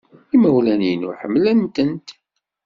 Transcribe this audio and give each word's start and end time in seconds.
Imawlan-inu 0.35 1.09
ḥemmlen-tent. 1.19 2.07